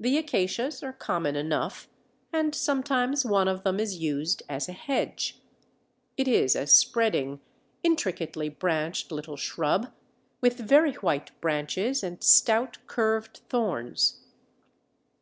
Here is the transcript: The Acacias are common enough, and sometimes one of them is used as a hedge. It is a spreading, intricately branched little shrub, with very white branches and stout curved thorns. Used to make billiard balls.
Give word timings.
The 0.00 0.16
Acacias 0.16 0.82
are 0.82 0.94
common 0.94 1.36
enough, 1.36 1.90
and 2.32 2.54
sometimes 2.54 3.26
one 3.26 3.48
of 3.48 3.64
them 3.64 3.78
is 3.78 3.98
used 3.98 4.42
as 4.48 4.66
a 4.66 4.72
hedge. 4.72 5.42
It 6.16 6.26
is 6.26 6.56
a 6.56 6.66
spreading, 6.66 7.40
intricately 7.82 8.48
branched 8.48 9.12
little 9.12 9.36
shrub, 9.36 9.92
with 10.40 10.56
very 10.56 10.94
white 10.94 11.38
branches 11.42 12.02
and 12.02 12.24
stout 12.24 12.78
curved 12.86 13.42
thorns. 13.50 13.92
Used 13.92 14.10
to 14.14 14.20
make 14.20 14.26
billiard 14.26 14.30
balls. 14.30 14.30